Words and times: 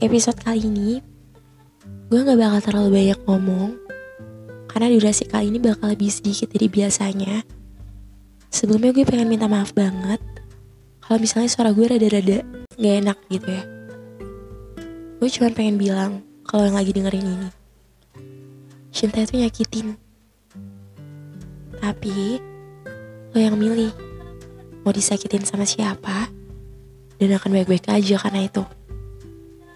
episode 0.00 0.40
kali 0.40 0.64
ini 0.64 1.04
gue 2.08 2.20
gak 2.24 2.40
bakal 2.40 2.60
terlalu 2.64 2.88
banyak 3.04 3.20
ngomong 3.28 3.76
karena 4.64 4.88
durasi 4.96 5.28
kali 5.28 5.52
ini 5.52 5.60
bakal 5.60 5.92
lebih 5.92 6.08
sedikit 6.08 6.48
dari 6.48 6.72
biasanya. 6.72 7.44
Sebelumnya 8.48 8.96
gue 8.96 9.04
pengen 9.04 9.28
minta 9.28 9.44
maaf 9.44 9.76
banget 9.76 10.18
kalau 11.04 11.20
misalnya 11.20 11.52
suara 11.52 11.76
gue 11.76 11.84
rada-rada 11.84 12.40
gak 12.80 12.94
enak 13.04 13.18
gitu 13.28 13.44
ya. 13.44 13.62
Gue 15.20 15.28
cuma 15.28 15.52
pengen 15.52 15.76
bilang 15.76 16.24
kalau 16.48 16.64
yang 16.64 16.80
lagi 16.80 16.96
dengerin 16.96 17.28
ini. 17.36 17.48
Cinta 18.88 19.20
itu 19.20 19.36
nyakitin. 19.36 20.00
Tapi 21.76 22.40
lo 23.30 23.38
yang 23.38 23.60
milih 23.60 23.92
mau 24.80 24.96
disakitin 24.96 25.44
sama 25.44 25.68
siapa 25.68 26.32
dan 27.20 27.36
akan 27.36 27.52
baik-baik 27.52 27.84
aja 27.92 28.16
karena 28.16 28.48
itu. 28.48 28.64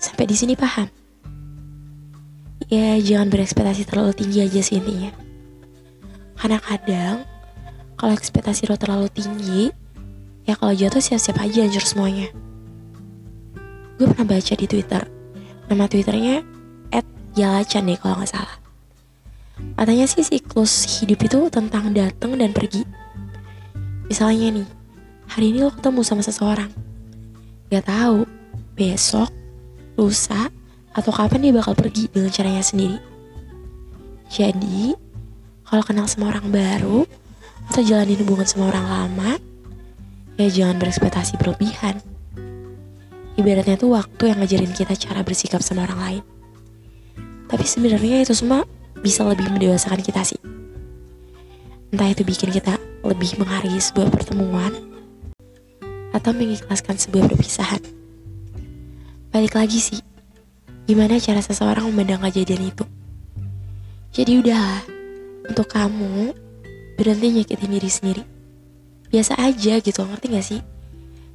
Sampai 0.05 0.29
di 0.29 0.37
sini 0.37 0.53
paham? 0.53 0.85
Ya 2.69 3.01
jangan 3.01 3.33
berekspektasi 3.33 3.89
terlalu 3.89 4.13
tinggi 4.13 4.45
aja 4.45 4.61
sih 4.61 4.77
intinya. 4.77 5.09
Karena 6.37 6.61
kadang 6.61 7.25
kalau 7.97 8.13
ekspektasi 8.13 8.69
lo 8.69 8.77
terlalu 8.77 9.09
tinggi, 9.09 9.73
ya 10.45 10.61
kalau 10.61 10.77
jatuh 10.77 11.01
siap-siap 11.01 11.41
aja 11.41 11.65
hancur 11.65 11.81
semuanya. 11.81 12.29
Gue 13.97 14.05
pernah 14.13 14.37
baca 14.37 14.53
di 14.53 14.67
Twitter, 14.69 15.09
nama 15.73 15.89
Twitternya 15.89 16.45
@yalacan 17.33 17.89
deh 17.89 17.97
kalau 17.97 18.21
nggak 18.21 18.29
salah. 18.29 18.57
Katanya 19.81 20.05
sih 20.05 20.21
siklus 20.21 21.01
hidup 21.01 21.25
itu 21.25 21.49
tentang 21.49 21.97
datang 21.97 22.37
dan 22.37 22.53
pergi. 22.53 22.85
Misalnya 24.05 24.61
nih, 24.61 24.69
hari 25.33 25.49
ini 25.49 25.65
lo 25.65 25.73
ketemu 25.73 26.05
sama 26.05 26.21
seseorang, 26.21 26.69
gak 27.73 27.89
tahu 27.89 28.29
besok, 28.77 29.33
lusa, 29.95 30.51
atau 30.95 31.11
kapan 31.11 31.51
dia 31.51 31.53
bakal 31.55 31.75
pergi 31.75 32.07
dengan 32.11 32.31
caranya 32.31 32.63
sendiri. 32.63 32.99
Jadi, 34.31 34.95
kalau 35.67 35.83
kenal 35.83 36.07
sama 36.07 36.31
orang 36.31 36.49
baru 36.55 37.03
atau 37.71 37.83
jalanin 37.83 38.21
hubungan 38.23 38.47
sama 38.47 38.71
orang 38.71 38.87
lama, 38.87 39.31
ya 40.39 40.49
jangan 40.51 40.79
berekspektasi 40.79 41.39
berlebihan. 41.39 41.99
Ibaratnya 43.35 43.75
tuh 43.75 43.99
waktu 43.99 44.31
yang 44.31 44.39
ngajarin 44.39 44.71
kita 44.71 44.95
cara 44.95 45.27
bersikap 45.27 45.59
sama 45.59 45.83
orang 45.91 45.99
lain. 45.99 46.23
Tapi 47.51 47.65
sebenarnya 47.67 48.23
itu 48.23 48.35
semua 48.35 48.63
bisa 49.03 49.27
lebih 49.27 49.51
mendewasakan 49.51 50.01
kita 50.01 50.23
sih. 50.23 50.39
Entah 51.91 52.11
itu 52.11 52.23
bikin 52.23 52.55
kita 52.55 52.79
lebih 53.03 53.35
menghargai 53.39 53.79
sebuah 53.79 54.11
pertemuan 54.11 54.73
atau 56.15 56.31
mengikhlaskan 56.31 56.95
sebuah 56.95 57.27
perpisahan. 57.27 58.04
Balik 59.35 59.59
lagi 59.59 59.83
sih, 59.83 59.99
gimana 60.87 61.19
cara 61.19 61.43
seseorang 61.43 61.91
memandang 61.91 62.23
kejadian 62.23 62.71
itu. 62.71 62.87
Jadi 64.15 64.39
udahlah, 64.39 64.87
untuk 65.51 65.67
kamu 65.75 66.31
berhenti 66.95 67.35
nyakitin 67.35 67.75
diri 67.75 67.91
sendiri. 67.91 68.23
Biasa 69.11 69.35
aja 69.43 69.83
gitu, 69.83 70.07
ngerti 70.07 70.27
gak 70.31 70.47
sih? 70.47 70.63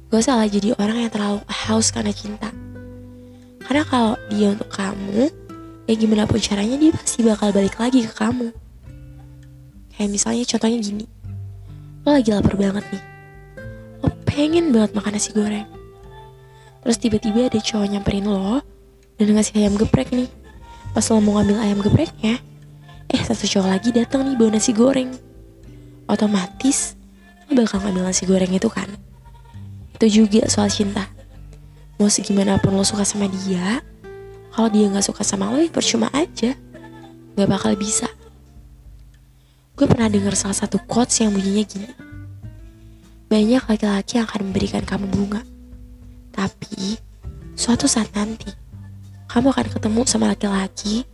Gak 0.08 0.24
salah 0.24 0.48
jadi 0.48 0.72
orang 0.80 1.04
yang 1.04 1.12
terlalu 1.12 1.44
haus 1.44 1.92
karena 1.92 2.08
cinta. 2.16 2.48
Karena 3.68 3.84
kalau 3.84 4.16
dia 4.32 4.56
untuk 4.56 4.72
kamu, 4.72 5.28
ya 5.84 5.92
gimana 5.92 6.24
pun 6.24 6.40
caranya 6.40 6.80
dia 6.80 6.96
pasti 6.96 7.20
bakal 7.20 7.52
balik 7.52 7.76
lagi 7.76 8.08
ke 8.08 8.16
kamu. 8.16 8.48
Kayak 9.92 10.08
misalnya 10.08 10.48
contohnya 10.48 10.80
gini, 10.80 11.04
lo 12.08 12.16
lagi 12.16 12.32
lapar 12.32 12.56
banget 12.56 12.84
nih. 12.96 13.04
Lo 14.00 14.08
pengen 14.24 14.72
banget 14.72 14.96
makan 14.96 15.12
nasi 15.20 15.36
goreng. 15.36 15.79
Terus 16.80 16.96
tiba-tiba 16.96 17.48
ada 17.52 17.60
cowok 17.60 17.86
nyamperin 17.86 18.26
lo, 18.26 18.64
dan 19.20 19.36
ngasih 19.36 19.60
ayam 19.60 19.76
geprek 19.76 20.12
nih. 20.16 20.28
Pas 20.96 21.06
lo 21.12 21.20
mau 21.20 21.38
ngambil 21.38 21.60
ayam 21.60 21.78
gepreknya, 21.84 22.40
eh 23.12 23.20
satu 23.20 23.46
cowok 23.46 23.68
lagi 23.68 23.90
datang 23.92 24.26
nih 24.26 24.34
bawa 24.34 24.56
nasi 24.56 24.72
goreng. 24.72 25.12
Otomatis 26.08 26.96
lo 27.46 27.60
bakal 27.60 27.84
ngambil 27.84 28.08
nasi 28.08 28.24
goreng 28.24 28.50
itu 28.50 28.66
kan. 28.72 28.88
Itu 30.00 30.24
juga 30.24 30.48
soal 30.48 30.72
cinta. 30.72 31.06
Mau 32.00 32.08
segimana 32.08 32.56
pun 32.56 32.72
lo 32.72 32.82
suka 32.82 33.04
sama 33.04 33.28
dia, 33.28 33.84
kalau 34.56 34.72
dia 34.72 34.88
nggak 34.88 35.04
suka 35.04 35.22
sama 35.22 35.52
lo 35.52 35.60
ya 35.60 35.68
percuma 35.68 36.08
aja. 36.16 36.56
Gak 37.38 37.48
bakal 37.48 37.78
bisa. 37.78 38.10
Gue 39.78 39.86
pernah 39.88 40.10
denger 40.12 40.36
salah 40.36 40.58
satu 40.58 40.82
quotes 40.84 41.22
yang 41.22 41.32
bunyinya 41.32 41.64
gini. 41.64 41.88
Banyak 43.30 43.64
laki-laki 43.64 44.18
yang 44.18 44.26
akan 44.26 44.50
memberikan 44.50 44.82
kamu 44.84 45.06
bunga. 45.08 45.40
Tapi, 46.30 46.98
suatu 47.58 47.90
saat 47.90 48.10
nanti, 48.14 48.50
kamu 49.30 49.54
akan 49.54 49.66
ketemu 49.70 50.00
sama 50.06 50.30
laki-laki 50.30 51.06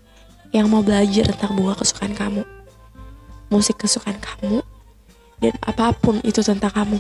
yang 0.55 0.73
mau 0.73 0.81
belajar 0.81 1.29
tentang 1.35 1.53
bunga 1.53 1.77
kesukaan 1.77 2.15
kamu, 2.17 2.43
musik 3.53 3.77
kesukaan 3.81 4.17
kamu, 4.17 4.65
dan 5.41 5.53
apa 5.65 5.93
pun 5.93 6.21
itu 6.25 6.41
tentang 6.41 6.73
kamu. 6.73 6.99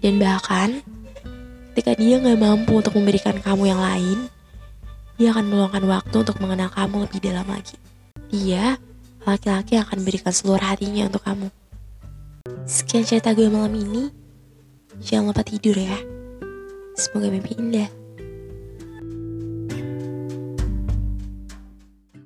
Dan 0.00 0.16
bahkan, 0.18 0.80
ketika 1.70 1.94
dia 1.94 2.18
gak 2.18 2.40
mampu 2.40 2.80
untuk 2.80 2.96
memberikan 2.96 3.36
kamu 3.38 3.70
yang 3.70 3.80
lain, 3.80 4.18
dia 5.20 5.36
akan 5.36 5.52
meluangkan 5.52 5.84
waktu 5.84 6.16
untuk 6.24 6.40
mengenal 6.40 6.72
kamu 6.72 7.04
lebih 7.04 7.20
dalam 7.20 7.46
lagi. 7.46 7.76
Dia, 8.32 8.80
laki-laki 9.28 9.76
yang 9.76 9.84
akan 9.84 10.00
berikan 10.00 10.32
seluruh 10.32 10.64
hatinya 10.64 11.06
untuk 11.06 11.20
kamu. 11.22 11.52
Sekian 12.64 13.04
cerita 13.04 13.36
gue 13.36 13.46
malam 13.52 13.76
ini. 13.76 14.08
Jangan 15.04 15.30
lupa 15.30 15.44
tidur 15.44 15.76
ya. 15.76 16.19
Semoga 17.00 17.32
mimpi 17.32 17.56
indah. 17.56 17.99